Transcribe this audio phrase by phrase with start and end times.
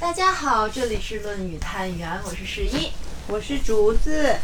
[0.00, 2.90] 大家好，这里是论语探源，我是十一。
[3.28, 4.34] 我是竹子。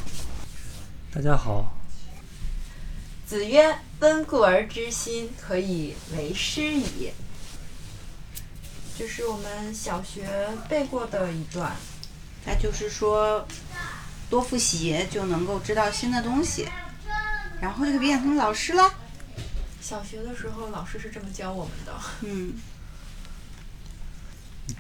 [1.11, 1.73] 大家好，
[3.25, 7.11] 子曰：“温故而知新，可以为师矣。”
[8.99, 10.29] 这是我们小学
[10.69, 11.75] 背过的一段。
[12.45, 13.49] 那就是说，
[14.29, 16.69] 多复习就能够知道新的东西，
[17.63, 18.93] 然后就可以变成老师了。
[19.81, 21.95] 小学的时候，老师是这么教我们的。
[22.21, 22.53] 嗯，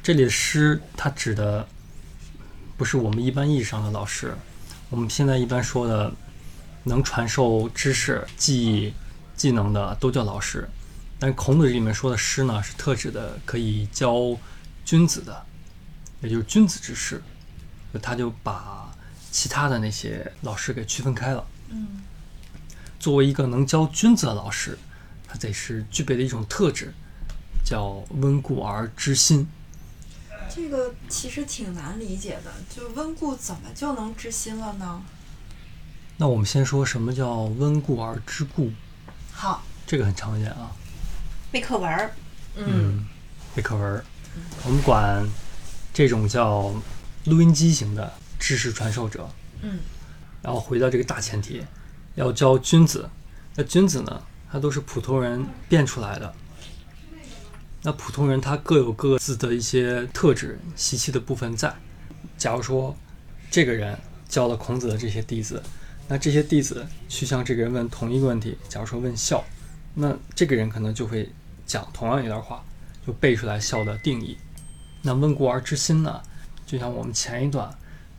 [0.02, 1.66] 这里的师，它指的
[2.76, 4.36] 不是我们一般意义上的老师。
[4.90, 6.12] 我们现在一般说的
[6.84, 8.94] 能传授知识、技艺、
[9.36, 10.68] 技能的都叫老师，
[11.18, 14.36] 但孔子这里面说的师呢，是特指的可以教
[14.84, 15.44] 君子的，
[16.20, 17.22] 也就是君子之师。
[18.02, 18.94] 他就把
[19.30, 21.46] 其他的那些老师给区分开了。
[21.70, 22.02] 嗯，
[22.98, 24.78] 作为一个能教君子的老师，
[25.26, 26.92] 他得是具备的一种特质，
[27.64, 29.48] 叫温故而知新。
[30.48, 35.02] 这个其实挺难理解的，就温故怎么就能知新了呢？
[36.16, 38.70] 那我们先说什么叫温故而知故，
[39.32, 40.72] 好，这个很常见啊。
[41.52, 42.12] 背课文儿。
[42.56, 43.06] 嗯，
[43.54, 44.04] 背课文儿，
[44.64, 45.28] 我们管
[45.92, 46.74] 这种叫
[47.24, 49.28] 录音机型的知识传授者。
[49.60, 49.78] 嗯，
[50.42, 51.62] 然后回到这个大前提，
[52.14, 53.08] 要教君子。
[53.54, 56.34] 那君子呢，他都是普通人变出来的。
[57.86, 61.72] 那普通人他各有各自的一些特质、习气的部分在。
[62.36, 62.92] 假如说
[63.48, 63.96] 这个人
[64.28, 65.62] 教了孔子的这些弟子，
[66.08, 69.44] 那这些弟子去向这个人问同一个问题，假如说问孝，
[69.94, 71.30] 那这个人可能就会
[71.64, 72.60] 讲同样一段话，
[73.06, 74.36] 就背出来孝的定义。
[75.02, 76.20] 那温故而知新呢，
[76.66, 77.72] 就像我们前一段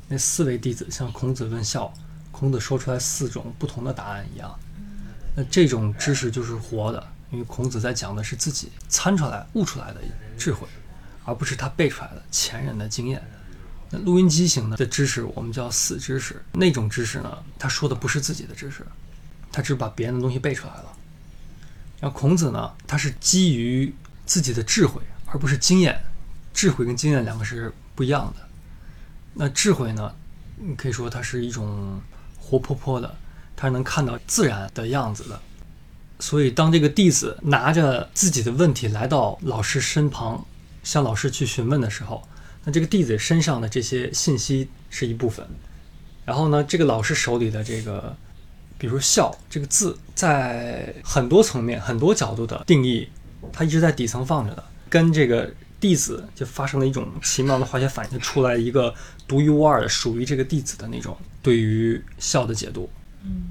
[0.07, 1.93] 那四位弟子向孔子问孝，
[2.31, 4.57] 孔子说出来四种不同的答案一样。
[5.35, 10.01] 那这种知识就是活的，因为孔子在讲的是自己参出来、悟出来的
[10.37, 10.67] 智慧，
[11.25, 13.21] 而不是他背出来的前人的经验。
[13.89, 18.85] 那录音机型的知识我们叫死知识，那种知识呢，他说的不是自己的知识，
[19.51, 20.93] 他只是把别人的东西背出来了。
[21.99, 23.93] 然后孔子呢，他是基于
[24.25, 25.99] 自己的智慧，而不是经验。
[26.53, 28.47] 智慧跟经验两个是不一样的。
[29.33, 30.13] 那智慧呢，
[30.57, 32.01] 你可以说它是一种
[32.39, 33.15] 活泼泼的，
[33.55, 35.39] 它是能看到自然的样子的。
[36.19, 40.43] 所以，当这个弟子拿着自己的问题来到老师身旁，
[40.83, 42.27] 向老师去询问的时候，
[42.63, 45.45] 那这个弟子身上的这些信息是一部分。
[46.25, 48.15] 然后呢，这个老师手里的这个，
[48.77, 53.07] 比如“孝”这个字，在很多层面、很多角度的定义，
[53.53, 58.93] 它一直在底层放着的，跟这个弟子就发生了一种奇妙的化学反应，出来一个
[59.27, 62.89] 独一无二的属于这个弟子的那种对于孝的解读。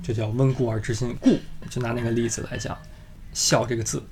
[0.03, 1.15] 就叫温故而知新。
[1.17, 1.39] 故
[1.69, 2.77] 就拿那个例子来讲，
[3.33, 4.03] 孝这个字，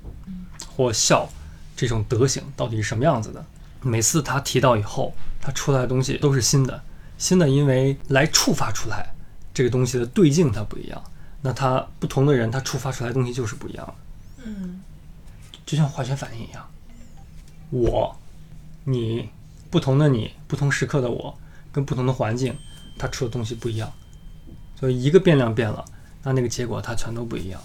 [0.75, 1.29] 或孝
[1.75, 3.45] 这种德行到底是什么样子的？
[3.81, 6.83] 每次他提到以后，他出来的东西都是新的，
[7.17, 9.13] 新的，因为来触发出来
[9.53, 11.03] 这个东西的对境它不一样，
[11.41, 13.93] 那他不同的人他触发出来的东西就是不一样的。
[14.45, 14.81] 嗯，
[15.65, 16.67] 就像化学反应一样，
[17.69, 18.17] 我、
[18.83, 19.29] 你，
[19.69, 21.37] 不同的你，不同时刻的我，
[21.71, 22.57] 跟不同的环境，
[22.97, 23.91] 它出的东西不一样。
[24.79, 25.83] 所以一个变量变了，
[26.23, 27.61] 那那个结果它全都不一样。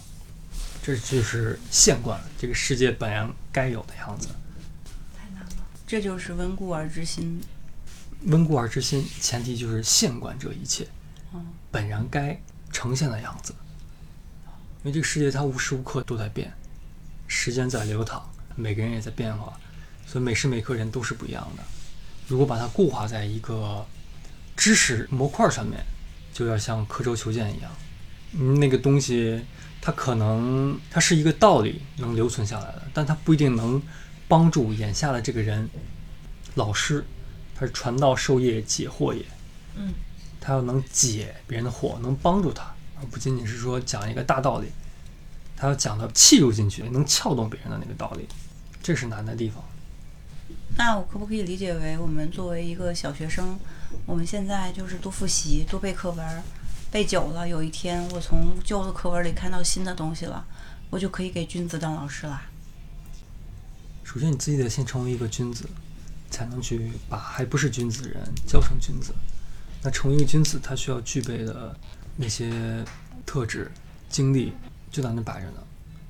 [0.82, 4.28] 这就是现观，这个世界本然该有的样子。
[5.16, 5.66] 太难了。
[5.86, 7.40] 这就是温故而知新。
[8.26, 10.86] 温故而知新，前提就是现观这一切，
[11.34, 12.40] 嗯，本然该
[12.72, 13.54] 呈现的样子。
[14.82, 16.52] 因为这个世界它无时无刻都在变，
[17.26, 18.22] 时间在流淌，
[18.56, 19.58] 每个人也在变化，
[20.06, 21.62] 所以每时每刻人都是不一样的。
[22.28, 23.84] 如果把它固化在一个
[24.56, 25.84] 知识模块上面，
[26.32, 27.70] 就要像刻舟求剑一样，
[28.32, 29.40] 嗯，那个东西
[29.80, 33.82] 它可能它是一个道理能留存下来的，但它不一定能
[34.28, 35.68] 帮助眼下的这个人。
[36.56, 37.04] 老师，
[37.54, 39.24] 他是传道授业解惑也，
[39.76, 39.94] 嗯，
[40.40, 44.66] 他要能解别人的惑，能帮助他，而不仅仅是说讲一个大道理，
[45.56, 48.26] 他要讲的气入进去，能撬动别人的那个道理，
[48.82, 49.62] 这是难的地方。
[50.80, 53.60] 那我可不可以理解为，我们作为一个小学生，
[54.06, 56.42] 我们现在就是多复习、多背课文，
[56.90, 60.42] 背久了，有一天我从旧的课文里看到新的东西了，
[60.88, 62.44] 我就可以给君子当老师啦。
[64.02, 65.68] 首先，你自己得先成为一个君子，
[66.30, 69.14] 才能去把还不是君子的人教成君子。
[69.82, 71.78] 那成为一个君子，他需要具备的
[72.16, 72.82] 那些
[73.26, 73.70] 特质、
[74.08, 74.54] 经历，
[74.90, 75.62] 就在那摆着呢。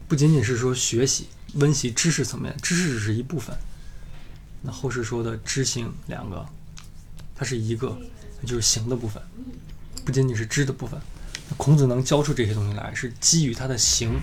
[0.06, 3.52] 不仅仅是说学习、温习知识层面，知识只是一部分。
[4.62, 6.46] 那后世说的知行两个，
[7.34, 7.96] 它是一个，
[8.40, 9.22] 那就是行的部分，
[10.04, 11.00] 不仅仅是知的部分。
[11.56, 14.20] 孔子能教出这些东西来，是基于他的行，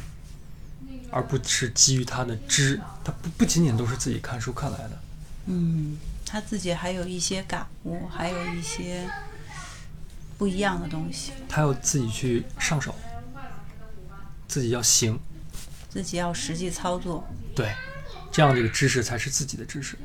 [1.12, 2.80] 而不是基于他的知。
[3.04, 5.00] 他不不仅仅都是自己看书看来的。
[5.48, 9.10] 嗯，他自己还有一些感悟，还有一些
[10.38, 12.96] 不一样的东西，他要自己去上手，
[14.48, 15.20] 自己要行，
[15.90, 17.28] 自己要实际操作。
[17.56, 17.74] 对，
[18.38, 19.98] 这样这个知识才是自己的知识。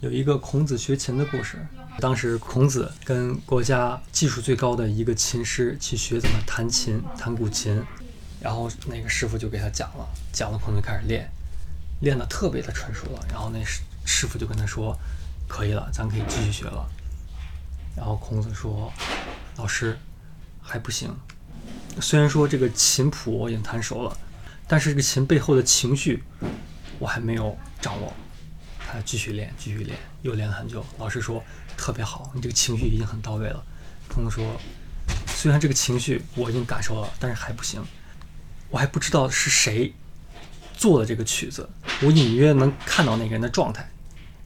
[0.00, 1.64] 有一个孔子学琴的故事，
[2.00, 7.80] 当时孔子跟国家技术最高的一个琴师去学怎么弹琴、弹古琴，
[8.40, 11.30] 然后那个师傅就给他讲了，讲了孔子开始练，
[12.00, 14.98] 练得特别的纯熟了，然后那师师傅就跟他说，
[15.46, 16.84] 可以了，咱可以继续学了。
[17.96, 18.92] 然后孔子说，
[19.56, 19.96] 老师
[20.60, 21.16] 还不行，
[22.00, 24.18] 虽然说这个琴谱我已经弹熟了，
[24.66, 26.24] 但是这个琴背后的情绪
[26.98, 28.12] 我还没有掌握。
[28.78, 30.84] 他继续练，继续练，又练了很久。
[30.98, 31.42] 老师说
[31.76, 33.64] 特别好，你这个情绪已经很到位了。
[34.08, 34.44] 孔子说，
[35.26, 37.84] 虽然这个情绪我已经感受了，但是还不行，
[38.70, 39.92] 我还不知道是谁
[40.76, 41.68] 做的这个曲子，
[42.02, 43.82] 我隐约能看到那个人的状态。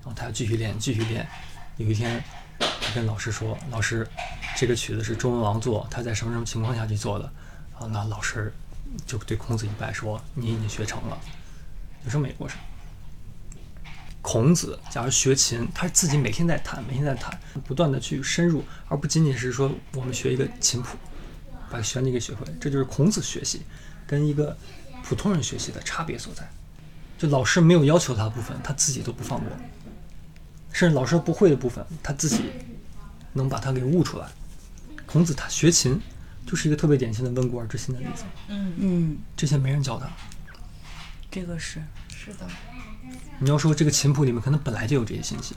[0.03, 1.29] 然后他要继续练，继续练。
[1.77, 2.25] 有一天，
[2.59, 4.09] 他跟老师说：“老师，
[4.57, 7.31] 这个曲子是周文王做，他在什么什么情况下去做的？”
[7.79, 8.51] 啊，那老师
[9.07, 11.19] 就对孔子一拜说：“你已经学成了。”
[12.05, 12.59] 有这么一个过程。
[14.23, 20.99] 孔子假如学琴，他自己每天在弹，每天在弹，不断的去深入，而不仅仅是说我们学一个琴谱，
[21.71, 22.47] 把旋律给学会。
[22.61, 23.63] 这就是孔子学习
[24.07, 24.57] 跟一个
[25.03, 26.49] 普通人学习的差别所在。
[27.17, 29.49] 就老师没有要求他的部分，他自己都不放过，
[30.73, 32.45] 甚至老师不会的部分，他自己
[33.33, 34.27] 能把它给悟出来。
[35.07, 36.01] 孔子他学琴
[36.47, 40.07] 就是一个特别典型的温故而知新的例子，嗯，嗯，这些没人教他。
[41.31, 42.47] 这个是是的，
[43.39, 45.55] 你要说这个琴谱里面可能本来就有这些信息，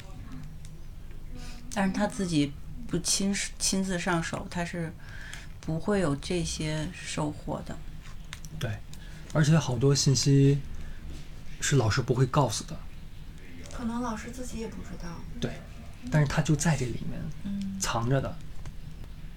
[1.74, 2.54] 但是他自己
[2.88, 4.94] 不亲亲自上手，他是
[5.60, 7.76] 不会有这些收获的。
[8.60, 8.78] 对，
[9.34, 10.60] 而且好多信息
[11.60, 12.78] 是老师不会告诉的，
[13.72, 15.10] 可能老师自己也不知道。
[15.42, 15.60] 对，
[16.12, 18.38] 但是他就在这里面嗯，藏着的。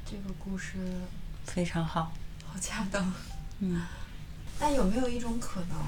[0.05, 0.77] 这个故事
[1.47, 2.12] 非常好，
[2.44, 3.12] 好恰当。
[3.61, 3.81] 嗯，
[4.59, 5.79] 但有没有一种可能，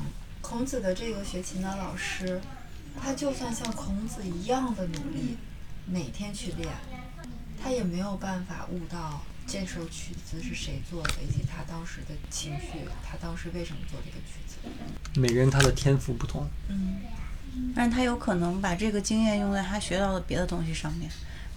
[0.49, 2.41] 孔子的这个学琴的老师，
[2.99, 5.37] 他就算像孔子一样的努力，
[5.85, 6.67] 每天去练，
[7.63, 15.21] 他也没有办法悟到这首曲子是谁做的，以及他当时的情绪，他当时为什么做这个曲子。
[15.21, 16.97] 每个人他的天赋不同，嗯，
[17.77, 21.11] 但是他有可能把这个经验用在他学到的别的东西上面，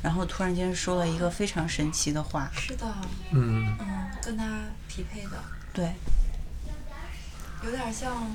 [0.03, 2.51] 然后突然间说了一个非常神奇的话。
[2.53, 2.93] 是的，
[3.31, 4.45] 嗯，嗯，跟他
[4.89, 5.41] 匹配的，
[5.71, 5.93] 对，
[7.63, 8.29] 有点像，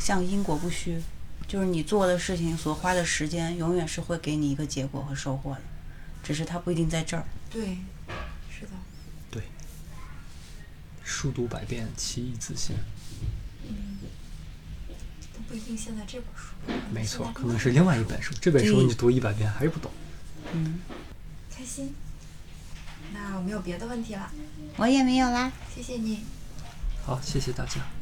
[0.00, 1.00] 像因果不虚，
[1.46, 5.60] 就是你做的事情所花的时间，永远是会给你一个结果和收获的，
[6.24, 7.24] 只是它不一定在这儿。
[7.50, 7.78] 对，
[8.50, 8.72] 是的，
[9.30, 9.42] 对。
[11.04, 12.74] 书读百遍，其义自现。
[13.68, 13.98] 嗯
[15.32, 16.54] 都不一定现在这本书。
[16.92, 18.34] 没错，可能是另外一本书。
[18.40, 19.90] 这本书你读一百遍还是不懂。
[20.52, 20.80] 嗯，
[21.54, 21.94] 开心。
[23.12, 24.30] 那我没有别的问题了，
[24.76, 25.52] 我也没有啦。
[25.74, 26.24] 谢谢你。
[27.04, 27.99] 好，谢谢大家。